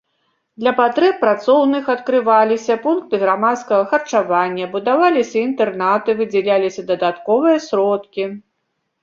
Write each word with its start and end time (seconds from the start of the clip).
Для 0.61 0.71
патрэб 0.77 1.17
працоўных 1.23 1.83
адкрываліся 1.95 2.77
пункты 2.85 3.19
грамадскага 3.25 3.83
харчавання, 3.93 4.65
будаваліся 4.73 5.37
інтэрнаты, 5.51 6.09
выдзяляліся 6.25 6.81
дадатковыя 6.95 7.57
сродкі. 7.69 8.25